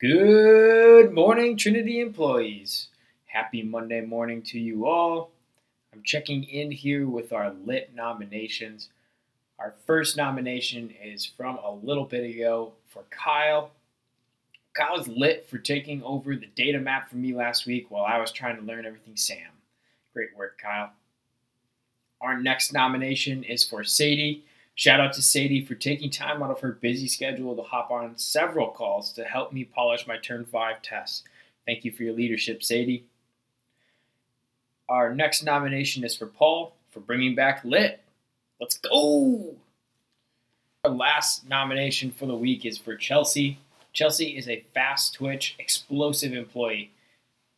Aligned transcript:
Good 0.00 1.12
morning, 1.12 1.56
Trinity 1.56 1.98
employees. 1.98 2.86
Happy 3.26 3.64
Monday 3.64 4.00
morning 4.00 4.42
to 4.42 4.56
you 4.56 4.86
all. 4.86 5.32
I'm 5.92 6.04
checking 6.04 6.44
in 6.44 6.70
here 6.70 7.08
with 7.08 7.32
our 7.32 7.52
lit 7.64 7.92
nominations. 7.96 8.90
Our 9.58 9.74
first 9.88 10.16
nomination 10.16 10.94
is 11.02 11.26
from 11.26 11.56
a 11.56 11.72
little 11.72 12.04
bit 12.04 12.32
ago 12.32 12.74
for 12.86 13.02
Kyle. 13.10 13.72
Kyle 14.72 14.98
was 14.98 15.08
lit 15.08 15.50
for 15.50 15.58
taking 15.58 16.00
over 16.04 16.36
the 16.36 16.46
data 16.54 16.78
map 16.78 17.10
for 17.10 17.16
me 17.16 17.34
last 17.34 17.66
week 17.66 17.90
while 17.90 18.04
I 18.04 18.18
was 18.18 18.30
trying 18.30 18.54
to 18.54 18.62
learn 18.62 18.86
everything 18.86 19.16
Sam. 19.16 19.50
Great 20.14 20.28
work, 20.36 20.60
Kyle. 20.62 20.92
Our 22.20 22.40
next 22.40 22.72
nomination 22.72 23.42
is 23.42 23.64
for 23.64 23.82
Sadie. 23.82 24.44
Shout 24.78 25.00
out 25.00 25.12
to 25.14 25.22
Sadie 25.22 25.64
for 25.64 25.74
taking 25.74 26.08
time 26.08 26.40
out 26.40 26.52
of 26.52 26.60
her 26.60 26.70
busy 26.70 27.08
schedule 27.08 27.56
to 27.56 27.62
hop 27.62 27.90
on 27.90 28.16
several 28.16 28.68
calls 28.68 29.12
to 29.14 29.24
help 29.24 29.52
me 29.52 29.64
polish 29.64 30.06
my 30.06 30.18
Turn 30.18 30.44
5 30.44 30.82
tests. 30.82 31.24
Thank 31.66 31.84
you 31.84 31.90
for 31.90 32.04
your 32.04 32.14
leadership, 32.14 32.62
Sadie. 32.62 33.04
Our 34.88 35.12
next 35.12 35.42
nomination 35.42 36.04
is 36.04 36.14
for 36.14 36.26
Paul 36.26 36.76
for 36.92 37.00
bringing 37.00 37.34
back 37.34 37.64
Lit. 37.64 38.04
Let's 38.60 38.78
go! 38.78 39.56
Our 40.84 40.92
last 40.92 41.48
nomination 41.48 42.12
for 42.12 42.26
the 42.26 42.36
week 42.36 42.64
is 42.64 42.78
for 42.78 42.94
Chelsea. 42.94 43.58
Chelsea 43.92 44.38
is 44.38 44.48
a 44.48 44.64
fast 44.74 45.14
twitch, 45.14 45.56
explosive 45.58 46.32
employee. 46.32 46.92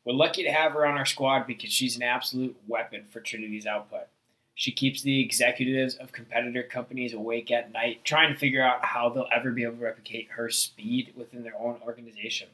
We're 0.07 0.15
lucky 0.15 0.43
to 0.43 0.51
have 0.51 0.73
her 0.73 0.87
on 0.87 0.97
our 0.97 1.05
squad 1.05 1.47
because 1.47 1.71
she's 1.71 1.97
an 1.97 2.03
absolute 2.03 2.57
weapon 2.67 3.05
for 3.13 3.21
Trinity's 3.21 3.67
output. 3.67 4.07
She 4.55 4.73
keeps 4.73 5.03
the 5.03 5.23
executives 5.23 5.95
of 5.95 6.13
competitor 6.13 6.63
companies 6.63 7.15
awake 7.15 7.51
at 7.51 7.73
night, 7.73 8.05
trying 8.05 8.33
to 8.33 8.39
figure 8.39 8.63
out 8.63 8.85
how 8.85 9.09
they'll 9.09 9.29
ever 9.35 9.53
be 9.53 9.63
able 9.63 9.77
to 9.77 9.83
replicate 9.83 10.29
her 10.33 10.51
speed 10.51 11.13
within 11.17 11.43
their 11.43 11.59
own 11.59 11.79
organization. 11.85 12.49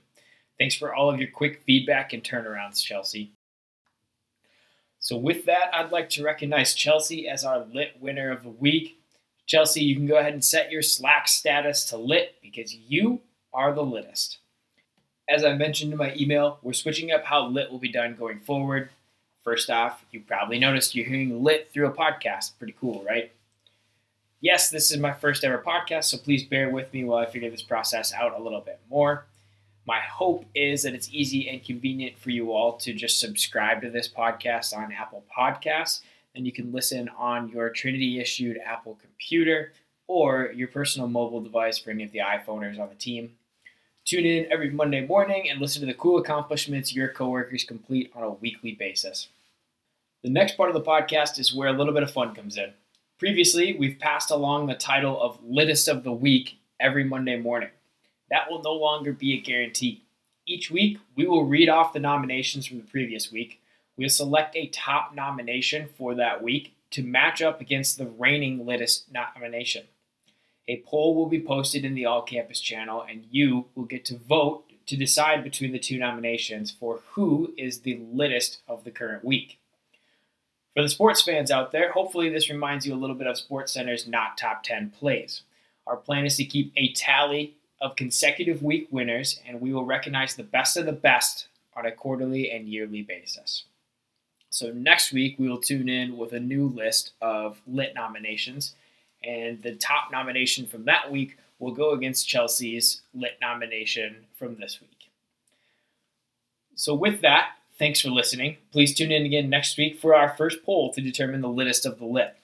Thanks 0.59 0.77
for 0.77 0.95
all 0.95 1.11
of 1.11 1.19
your 1.19 1.31
quick 1.31 1.63
feedback 1.67 2.13
and 2.13 2.23
turnarounds, 2.23 2.83
Chelsea. 2.83 3.33
So, 4.99 5.17
with 5.17 5.45
that, 5.47 5.71
I'd 5.73 5.93
like 5.93 6.09
to 6.11 6.25
recognize 6.25 6.75
Chelsea 6.75 7.29
as 7.29 7.45
our 7.45 7.65
lit 7.73 7.97
winner 8.01 8.31
of 8.31 8.43
the 8.43 8.51
week. 8.51 8.99
Chelsea, 9.47 9.83
you 9.85 9.95
can 9.95 10.07
go 10.07 10.19
ahead 10.19 10.33
and 10.33 10.45
set 10.45 10.73
your 10.73 10.83
Slack 10.83 11.29
status 11.29 11.85
to 11.87 11.97
lit 11.97 12.35
because 12.43 12.75
you 12.75 13.21
are 13.53 13.73
the 13.73 13.85
littest. 13.85 14.39
As 15.29 15.45
I 15.45 15.55
mentioned 15.55 15.93
in 15.93 15.99
my 15.99 16.15
email, 16.15 16.59
we're 16.63 16.73
switching 16.73 17.13
up 17.13 17.25
how 17.25 17.47
lit 17.47 17.71
will 17.71 17.79
be 17.79 17.91
done 17.91 18.17
going 18.17 18.41
forward. 18.41 18.91
First 19.47 19.71
off, 19.71 20.05
you 20.11 20.23
probably 20.23 20.59
noticed 20.59 20.97
you're 20.97 21.07
hearing 21.07 21.45
lit 21.45 21.71
through 21.73 21.87
a 21.87 21.93
podcast. 21.93 22.59
Pretty 22.59 22.75
cool, 22.81 23.05
right? 23.05 23.31
Yes, 24.41 24.71
this 24.71 24.91
is 24.91 24.99
my 24.99 25.13
first 25.13 25.45
ever 25.45 25.63
podcast, 25.65 26.07
so 26.07 26.19
please 26.19 26.43
bear 26.43 26.69
with 26.69 26.93
me 26.93 27.05
while 27.05 27.25
I 27.25 27.31
figure 27.31 27.49
this 27.49 27.63
process 27.63 28.13
out 28.13 28.37
a 28.37 28.43
little 28.43 28.61
bit 28.61 28.81
more. 28.91 29.27
My 29.87 30.01
hope 30.01 30.47
is 30.57 30.83
that 30.83 30.95
it's 30.95 31.09
easy 31.13 31.49
and 31.49 31.63
convenient 31.63 32.19
for 32.19 32.31
you 32.31 32.53
all 32.53 32.73
to 32.79 32.93
just 32.93 33.21
subscribe 33.21 33.83
to 33.83 33.91
this 33.91 34.09
podcast 34.09 34.77
on 34.77 34.91
Apple 34.91 35.23
Podcasts. 35.33 36.01
And 36.35 36.45
you 36.45 36.51
can 36.51 36.73
listen 36.73 37.09
on 37.17 37.49
your 37.49 37.71
Trinity 37.71 38.19
issued 38.19 38.59
Apple 38.67 38.99
computer 39.01 39.75
or 40.09 40.51
your 40.57 40.67
personal 40.67 41.07
mobile 41.07 41.41
device 41.41 41.79
for 41.79 41.91
any 41.91 42.03
of 42.03 42.11
the 42.11 42.19
iPhoners 42.19 42.81
on 42.81 42.89
the 42.89 42.97
team. 42.97 43.37
Tune 44.05 44.27
in 44.27 44.51
every 44.51 44.71
Monday 44.71 45.07
morning 45.07 45.49
and 45.49 45.61
listen 45.61 45.83
to 45.83 45.87
the 45.87 45.95
cool 45.95 46.19
accomplishments 46.19 46.93
your 46.93 47.07
coworkers 47.07 47.63
complete 47.63 48.11
on 48.13 48.25
a 48.25 48.31
weekly 48.31 48.73
basis. 48.73 49.29
The 50.27 50.33
next 50.33 50.57
part 50.57 50.69
of 50.69 50.75
the 50.75 50.83
podcast 50.83 51.39
is 51.39 51.55
where 51.55 51.69
a 51.69 51.73
little 51.73 51.95
bit 51.95 52.03
of 52.03 52.11
fun 52.11 52.35
comes 52.35 52.57
in. 52.57 52.73
Previously, 53.17 53.77
we've 53.79 54.01
passed 54.01 54.33
along 54.33 54.67
the 54.67 54.75
title 54.75 55.23
of 55.23 55.39
Littest 55.45 55.87
of 55.87 56.03
the 56.03 56.11
Week 56.11 56.59
every 56.81 57.05
Monday 57.05 57.37
morning. 57.37 57.69
That 58.29 58.51
will 58.51 58.61
no 58.61 58.73
longer 58.73 59.13
be 59.13 59.35
a 59.35 59.41
guarantee. 59.41 60.03
Each 60.45 60.69
week, 60.69 60.99
we 61.15 61.29
will 61.29 61.45
read 61.45 61.69
off 61.69 61.93
the 61.93 62.01
nominations 62.01 62.67
from 62.67 62.79
the 62.79 62.83
previous 62.83 63.31
week. 63.31 63.61
We'll 63.97 64.09
select 64.09 64.57
a 64.57 64.67
top 64.67 65.15
nomination 65.15 65.91
for 65.97 66.17
that 66.17 66.43
week 66.43 66.75
to 66.91 67.05
match 67.05 67.41
up 67.41 67.61
against 67.61 67.97
the 67.97 68.07
reigning 68.07 68.67
Littest 68.67 69.13
nomination. 69.13 69.85
A 70.67 70.83
poll 70.89 71.15
will 71.15 71.29
be 71.29 71.41
posted 71.41 71.85
in 71.85 71.95
the 71.95 72.07
All 72.07 72.23
Campus 72.23 72.59
channel, 72.59 73.07
and 73.09 73.27
you 73.31 73.67
will 73.77 73.85
get 73.85 74.05
to 74.07 74.19
vote 74.19 74.65
to 74.87 74.97
decide 74.97 75.45
between 75.45 75.71
the 75.71 75.79
two 75.79 75.99
nominations 75.99 76.73
for 76.73 77.03
who 77.11 77.55
is 77.57 77.83
the 77.83 78.01
littest 78.13 78.63
of 78.67 78.83
the 78.83 78.91
current 78.91 79.25
week. 79.25 79.61
For 80.77 80.83
the 80.83 80.91
sports 80.91 81.23
fans 81.23 81.51
out 81.51 81.73
there, 81.73 81.91
hopefully 81.91 82.29
this 82.29 82.51
reminds 82.51 82.87
you 82.87 82.93
a 82.93 83.01
little 83.01 83.17
bit 83.17 83.27
of 83.27 83.37
SportsCenter's 83.37 84.07
not 84.07 84.37
top 84.37 84.63
10 84.63 84.91
plays. 84.91 85.41
Our 85.87 85.97
plan 85.97 86.27
is 86.27 86.37
to 86.37 86.45
keep 86.45 86.71
a 86.77 86.93
tally 86.93 87.55
of 87.81 87.97
consecutive 87.97 88.63
week 88.63 88.87
winners, 88.91 89.41
and 89.49 89.63
we 89.63 89.73
will 89.73 89.87
recognize 89.87 90.37
the 90.37 90.43
best 90.43 90.77
of 90.77 90.85
the 90.85 90.93
best 90.93 91.47
on 91.75 91.87
a 91.87 91.93
quarterly 91.93 92.51
and 92.51 92.69
yearly 92.69 93.01
basis. 93.01 93.65
So 94.51 94.71
next 94.71 95.15
week 95.15 95.37
we 95.39 95.49
will 95.49 95.63
tune 95.63 95.89
in 95.89 96.19
with 96.19 96.35
a 96.35 96.41
new 96.41 96.67
list 96.69 97.13
of 97.23 97.59
lit 97.67 97.95
nominations, 97.95 98.75
and 99.25 99.63
the 99.63 99.77
top 99.77 100.13
nomination 100.13 100.67
from 100.67 100.85
that 100.85 101.11
week 101.11 101.39
will 101.59 101.73
go 101.73 101.93
against 101.93 102.29
Chelsea's 102.29 103.01
lit 103.15 103.39
nomination 103.41 104.27
from 104.39 104.57
this 104.57 104.79
week. 104.83 105.09
So 106.75 106.95
with 106.95 107.23
that, 107.23 107.53
Thanks 107.79 108.01
for 108.01 108.09
listening. 108.09 108.57
Please 108.73 108.95
tune 108.95 109.13
in 109.13 109.27
again 109.27 109.51
next 109.51 109.77
week 109.77 109.99
for 109.99 110.15
our 110.15 110.35
first 110.35 110.65
poll 110.65 110.93
to 110.95 111.03
determine 111.03 111.43
the 111.43 111.49
littest 111.49 111.85
of 111.85 111.99
the 111.99 112.07
lit. 112.07 112.35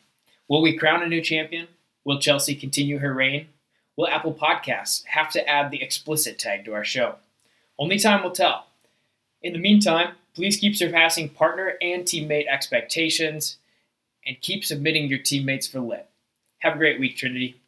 Will 0.47 0.61
we 0.61 0.77
crown 0.77 1.03
a 1.03 1.07
new 1.07 1.23
champion? 1.23 1.69
Will 2.05 2.21
Chelsea 2.21 2.55
continue 2.55 2.99
her 2.99 3.15
reign? 3.15 3.49
Will 3.97 4.09
Apple 4.09 4.35
Podcasts 4.35 5.07
have 5.07 5.31
to 5.31 5.49
add 5.49 5.71
the 5.71 5.83
explicit 5.83 6.39
tag 6.39 6.67
to 6.67 6.75
our 6.75 6.85
show? 6.85 7.17
Only 7.79 7.99
time 7.99 8.23
will 8.23 8.33
tell. 8.33 8.67
In 9.41 9.55
the 9.55 9.59
meantime, 9.59 10.17
please 10.35 10.59
keep 10.59 10.77
surpassing 10.77 11.31
partner 11.31 11.77
and 11.81 12.05
teammate 12.05 12.47
expectations 12.47 13.57
and 14.27 14.41
keep 14.41 14.65
submitting 14.65 15.09
your 15.09 15.19
teammates 15.19 15.67
for 15.67 15.81
lit. 15.81 16.09
Have 16.59 16.75
a 16.75 16.79
great 16.79 17.01
week, 17.01 17.17
Trinity. 17.17 17.62